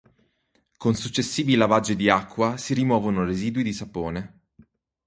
[0.77, 4.41] Con successivi lavaggi di acqua si rimuovono residui di sapone.